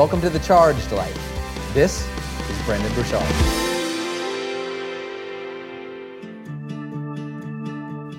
[0.00, 1.14] Welcome to the Charged Life.
[1.74, 2.08] This
[2.48, 3.20] is Brendon Burchard.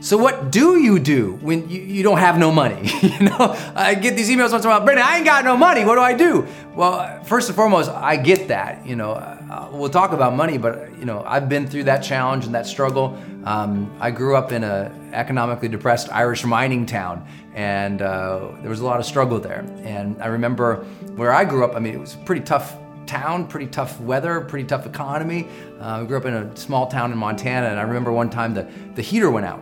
[0.03, 2.87] So what do you do when you, you don't have no money?
[3.01, 5.57] you know, I get these emails once in a while, Brendon, I ain't got no
[5.57, 5.83] money.
[5.83, 6.47] What do I do?
[6.75, 8.85] Well, first and foremost, I get that.
[8.85, 12.00] You know, uh, uh, we'll talk about money, but you know, I've been through that
[12.00, 13.22] challenge and that struggle.
[13.44, 18.79] Um, I grew up in a economically depressed Irish mining town, and uh, there was
[18.79, 19.66] a lot of struggle there.
[19.84, 20.85] And I remember
[21.17, 21.75] where I grew up.
[21.75, 25.50] I mean, it was a pretty tough town, pretty tough weather, pretty tough economy.
[25.81, 28.53] Uh, I grew up in a small town in Montana, and I remember one time
[28.53, 29.61] the, the heater went out.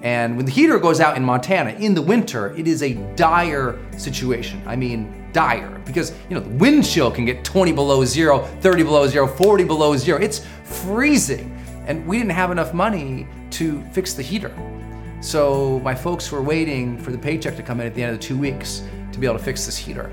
[0.00, 3.78] And when the heater goes out in Montana in the winter, it is a dire
[3.98, 4.62] situation.
[4.66, 5.82] I mean, dire.
[5.84, 9.64] Because, you know, the wind chill can get 20 below zero, 30 below zero, 40
[9.64, 10.18] below zero.
[10.18, 11.52] It's freezing.
[11.86, 14.52] And we didn't have enough money to fix the heater.
[15.20, 18.20] So my folks were waiting for the paycheck to come in at the end of
[18.20, 18.82] the two weeks
[19.12, 20.10] to be able to fix this heater.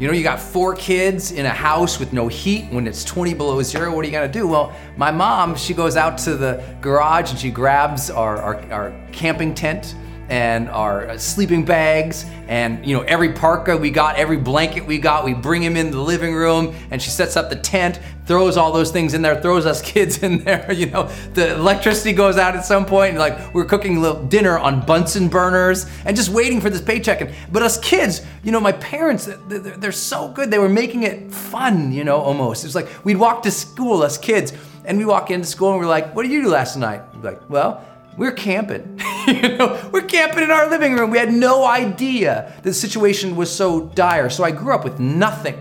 [0.00, 3.34] You know, you got four kids in a house with no heat when it's 20
[3.34, 3.94] below zero.
[3.94, 4.48] What are you gonna do?
[4.48, 9.08] Well, my mom, she goes out to the garage and she grabs our, our, our
[9.12, 9.94] camping tent
[10.28, 14.98] and our uh, sleeping bags and you know every parka we got every blanket we
[14.98, 18.56] got we bring him in the living room and she sets up the tent throws
[18.56, 21.04] all those things in there throws us kids in there you know.
[21.34, 25.86] The electricity goes out at some point like we're cooking little dinner on bunsen burners
[26.04, 27.20] and just waiting for this paycheck.
[27.20, 30.50] And but us kids you know my parents they're so good.
[30.50, 32.64] They were making it fun you know almost.
[32.64, 34.52] It's like we'd walk to school us kids
[34.84, 37.02] and we walk into school and we're like what did you do last night?
[37.22, 37.84] Like well
[38.16, 39.00] we're camping.
[39.26, 41.10] you know, we're camping in our living room.
[41.10, 44.30] We had no idea the situation was so dire.
[44.30, 45.60] So I grew up with nothing,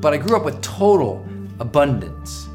[0.00, 1.26] but I grew up with total
[1.60, 2.48] abundance.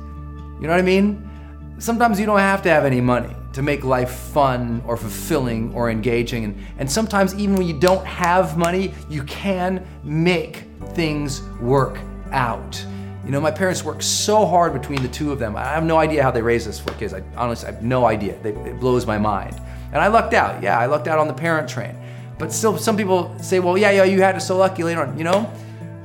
[0.59, 1.29] You know what I mean?
[1.77, 5.89] Sometimes you don't have to have any money to make life fun or fulfilling or
[5.89, 6.43] engaging.
[6.43, 11.99] And, and sometimes, even when you don't have money, you can make things work
[12.31, 12.83] out.
[13.29, 15.55] You know, my parents worked so hard between the two of them.
[15.55, 17.13] I have no idea how they raised us four kids.
[17.13, 18.39] I honestly I have no idea.
[18.39, 19.55] They, it blows my mind.
[19.93, 20.63] And I lucked out.
[20.63, 21.95] Yeah, I lucked out on the parent train.
[22.39, 25.15] But still, some people say, well, yeah, yeah, you had it so lucky later on.
[25.15, 25.53] You know,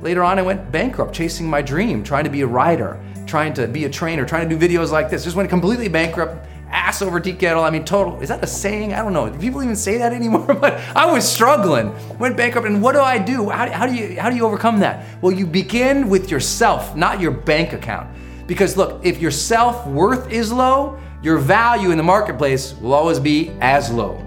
[0.03, 3.67] later on, I went bankrupt chasing my dream, trying to be a writer, trying to
[3.67, 5.23] be a trainer, trying to do videos like this.
[5.23, 7.63] Just went completely bankrupt ass over tea kettle.
[7.63, 8.19] I mean, total.
[8.21, 8.93] Is that a saying?
[8.93, 9.29] I don't know.
[9.29, 10.53] Do people even say that anymore?
[10.53, 13.49] but I was struggling, went bankrupt, and what do I do?
[13.49, 15.05] How, how, do you how do you overcome that?
[15.21, 18.09] Well, you begin with yourself, not your bank account.
[18.45, 23.19] Because look, if your self worth is low, your value in the marketplace will always
[23.19, 24.21] be as low.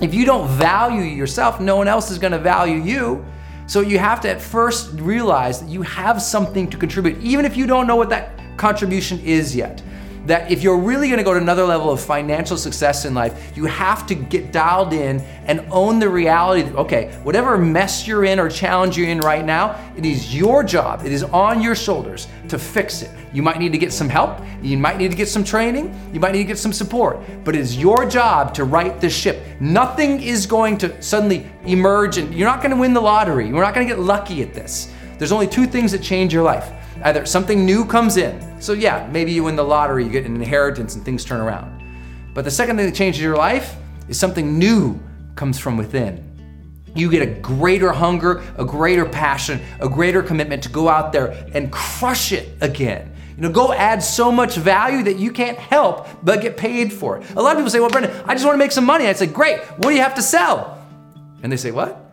[0.00, 3.24] If you don't value yourself, no one else is going to value you.
[3.66, 7.56] So you have to at first realize that you have something to contribute, even if
[7.56, 9.82] you don't know what that contribution is yet
[10.26, 13.64] that if you're really gonna go to another level of financial success in life, you
[13.64, 18.38] have to get dialed in and own the reality that, okay, whatever mess you're in
[18.38, 22.28] or challenge you're in right now, it is your job, it is on your shoulders
[22.48, 23.10] to fix it.
[23.32, 26.20] You might need to get some help, you might need to get some training, you
[26.20, 29.42] might need to get some support, but it is your job to right the ship.
[29.60, 33.74] Nothing is going to suddenly emerge and you're not gonna win the lottery, you're not
[33.74, 34.92] gonna get lucky at this.
[35.18, 36.72] There's only two things that change your life
[37.04, 38.60] Either something new comes in.
[38.60, 41.74] So, yeah, maybe you win the lottery, you get an inheritance, and things turn around.
[42.34, 43.76] But the second thing that changes your life
[44.08, 44.98] is something new
[45.36, 46.24] comes from within.
[46.94, 51.28] You get a greater hunger, a greater passion, a greater commitment to go out there
[51.54, 53.14] and crush it again.
[53.36, 57.18] You know, go add so much value that you can't help but get paid for
[57.18, 57.30] it.
[57.36, 59.06] A lot of people say, Well, Brendon, I just want to make some money.
[59.06, 60.84] I say, Great, what do you have to sell?
[61.44, 62.07] And they say, What?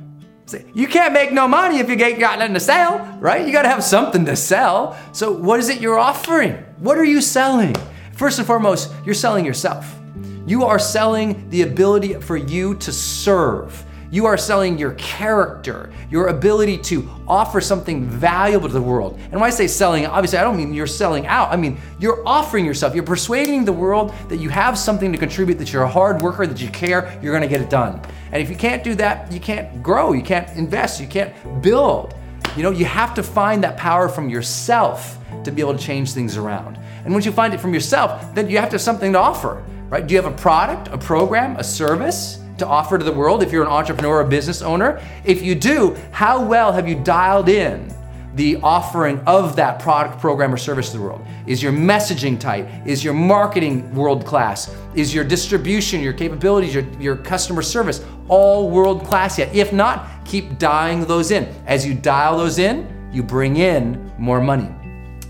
[0.73, 3.45] You can't make no money if you ain't got nothing to sell, right?
[3.45, 4.97] You got to have something to sell.
[5.11, 6.53] So, what is it you're offering?
[6.77, 7.75] What are you selling?
[8.13, 9.99] First and foremost, you're selling yourself.
[10.45, 13.83] You are selling the ability for you to serve.
[14.15, 19.19] You are selling your character, your ability to offer something valuable to the world.
[19.19, 21.51] And when I say selling, obviously I don't mean you're selling out.
[21.51, 22.95] I mean you're offering yourself.
[22.95, 26.47] You're persuading the world that you have something to contribute, that you're a hard worker,
[26.47, 28.01] that you care, you're gonna get it done.
[28.31, 32.15] And if you can't do that, you can't grow, you can't invest, you can't build.
[32.55, 36.13] You know, you have to find that power from yourself to be able to change
[36.13, 36.79] things around.
[37.03, 39.61] And once you find it from yourself, then you have to have something to offer,
[39.89, 40.07] right?
[40.07, 42.39] Do you have a product, a program, a service?
[42.57, 45.01] To offer to the world if you're an entrepreneur or a business owner?
[45.23, 47.93] If you do, how well have you dialed in
[48.35, 51.25] the offering of that product, program, or service to the world?
[51.47, 52.67] Is your messaging tight?
[52.85, 54.75] Is your marketing world class?
[54.93, 59.55] Is your distribution, your capabilities, your, your customer service all world class yet?
[59.55, 61.47] If not, keep dialing those in.
[61.65, 64.67] As you dial those in, you bring in more money.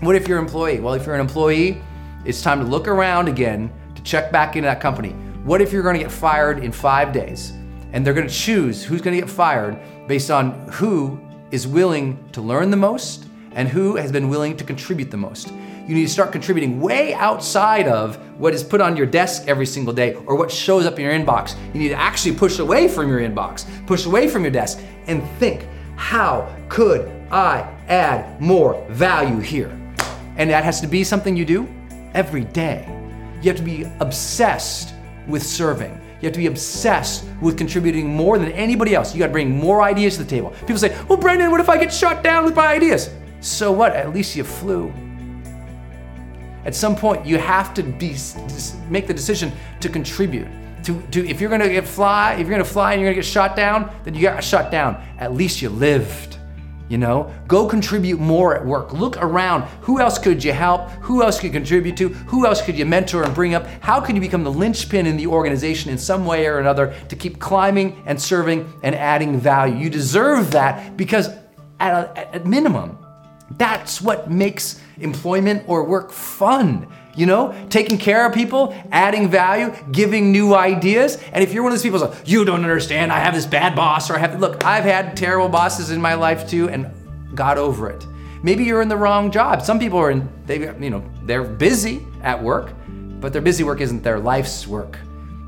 [0.00, 0.80] What if you're an employee?
[0.80, 1.80] Well, if you're an employee,
[2.24, 5.14] it's time to look around again to check back into that company.
[5.46, 7.52] What if you're gonna get fired in five days
[7.92, 9.78] and they're gonna choose who's gonna get fired
[10.08, 11.20] based on who
[11.52, 15.52] is willing to learn the most and who has been willing to contribute the most?
[15.86, 19.66] You need to start contributing way outside of what is put on your desk every
[19.66, 21.54] single day or what shows up in your inbox.
[21.72, 25.22] You need to actually push away from your inbox, push away from your desk, and
[25.38, 29.70] think how could I add more value here?
[30.38, 31.72] And that has to be something you do
[32.14, 32.84] every day.
[33.42, 34.95] You have to be obsessed
[35.26, 35.92] with serving.
[36.20, 39.14] You have to be obsessed with contributing more than anybody else.
[39.14, 40.50] You got to bring more ideas to the table.
[40.60, 43.10] People say, Well, Brendon, what if I get shot down with my ideas?
[43.40, 43.94] So what?
[43.94, 44.92] At least you flew.
[46.64, 48.16] At some point, you have to be,
[48.88, 50.48] make the decision to contribute.
[50.84, 53.24] To, to, if you're gonna get fly, if you're gonna fly and you're gonna get
[53.24, 55.00] shot down, then you got shot down.
[55.18, 56.35] At least you lived.
[56.88, 58.92] You know, go contribute more at work.
[58.92, 59.62] Look around.
[59.82, 60.88] Who else could you help?
[61.02, 62.10] Who else could contribute to?
[62.10, 63.66] Who else could you mentor and bring up?
[63.80, 67.16] How can you become the linchpin in the organization in some way or another to
[67.16, 69.76] keep climbing and serving and adding value?
[69.76, 71.28] You deserve that because,
[71.80, 72.98] at, a, at minimum,
[73.50, 76.88] That's what makes employment or work fun.
[77.16, 81.18] You know, taking care of people, adding value, giving new ideas.
[81.32, 83.74] And if you're one of those people like, you don't understand, I have this bad
[83.74, 86.90] boss, or I have, look, I've had terrible bosses in my life too and
[87.34, 88.06] got over it.
[88.42, 89.62] Maybe you're in the wrong job.
[89.62, 92.74] Some people are in, they, you know, they're busy at work,
[93.18, 94.98] but their busy work isn't their life's work.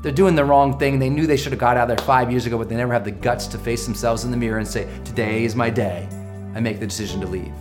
[0.01, 0.97] They're doing the wrong thing.
[0.97, 3.03] They knew they should have got out there five years ago, but they never have
[3.03, 6.07] the guts to face themselves in the mirror and say, Today is my day.
[6.55, 7.53] I make the decision to leave.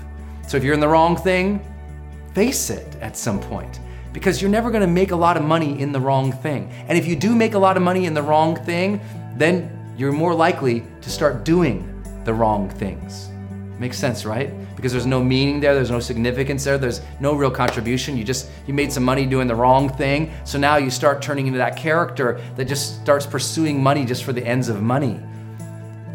[0.47, 1.61] So if you're in the wrong thing,
[2.35, 3.81] face it at some point
[4.19, 6.69] because you're never going to make a lot of money in the wrong thing.
[6.89, 9.01] And if you do make a lot of money in the wrong thing,
[9.37, 13.29] then you're more likely to start doing the wrong things.
[13.79, 14.51] Makes sense, right?
[14.75, 18.17] Because there's no meaning there, there's no significance there, there's no real contribution.
[18.17, 20.33] You just you made some money doing the wrong thing.
[20.43, 24.33] So now you start turning into that character that just starts pursuing money just for
[24.33, 25.21] the ends of money.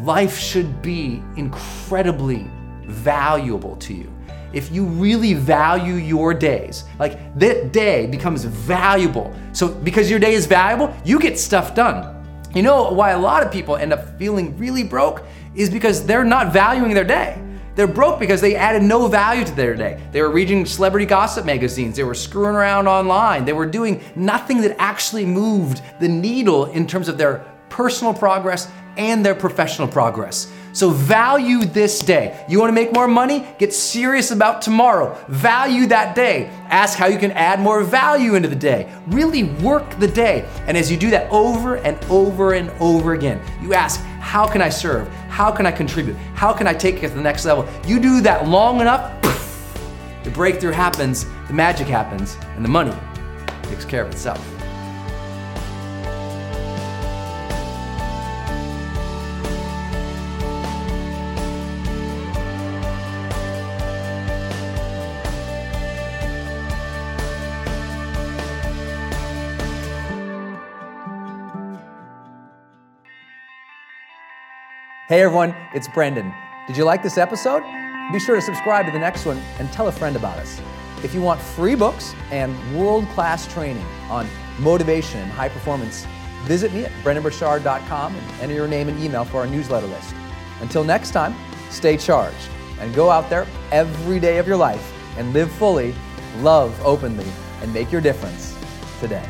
[0.01, 2.49] Life should be incredibly
[2.83, 4.13] valuable to you
[4.53, 9.33] if you really value your days, like that day becomes valuable.
[9.51, 12.09] So, because your day is valuable, you get stuff done.
[12.55, 15.23] You know why a lot of people end up feeling really broke
[15.55, 17.39] is because they're not valuing their day.
[17.75, 19.99] They're broke because they added no value to their day.
[20.11, 24.61] They were reading celebrity gossip magazines, they were screwing around online, they were doing nothing
[24.61, 30.51] that actually moved the needle in terms of their personal progress and their professional progress.
[30.73, 32.43] So value this day.
[32.49, 33.45] You want to make more money?
[33.59, 35.15] Get serious about tomorrow.
[35.29, 36.47] Value that day.
[36.67, 38.91] Ask how you can add more value into the day.
[39.07, 40.49] Really work the day.
[40.65, 44.63] And as you do that over and over and over again, you ask, how can
[44.63, 45.07] I serve?
[45.29, 46.15] How can I contribute?
[46.33, 47.67] How can I take it to the next level?
[47.85, 49.21] You do that long enough,
[50.23, 52.95] the breakthrough happens, the magic happens, and the money
[53.63, 54.62] takes care of itself.
[75.09, 76.33] Hey everyone, it's Brendon.
[76.65, 77.61] Did you like this episode?
[78.13, 80.61] Be sure to subscribe to the next one and tell a friend about us.
[81.03, 84.25] If you want free books and world class training on
[84.59, 86.07] motivation and high performance,
[86.43, 90.15] visit me at brendonburchard.com and enter your name and email for our newsletter list.
[90.61, 91.35] Until next time,
[91.69, 95.93] stay charged and go out there every day of your life and live fully,
[96.37, 97.27] love openly,
[97.61, 98.57] and make your difference
[99.01, 99.29] today.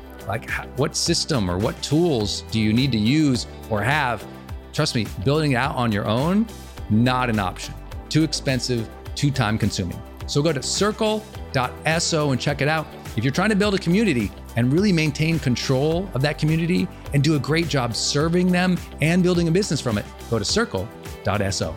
[0.27, 4.25] Like, what system or what tools do you need to use or have?
[4.73, 6.47] Trust me, building it out on your own,
[6.89, 7.73] not an option.
[8.09, 10.01] Too expensive, too time consuming.
[10.27, 12.87] So go to circle.so and check it out.
[13.17, 17.23] If you're trying to build a community and really maintain control of that community and
[17.23, 21.75] do a great job serving them and building a business from it, go to circle.so.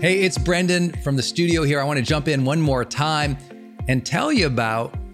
[0.00, 1.80] Hey, it's Brendon from the studio here.
[1.80, 3.38] I want to jump in one more time
[3.86, 4.96] and tell you about